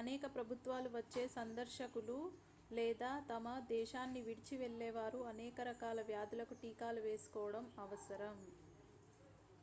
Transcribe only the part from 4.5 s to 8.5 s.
వెళ్ళేవారు అనేక రకాల వ్యాధులకు టీకాలు వేసుకోవడం అవసరం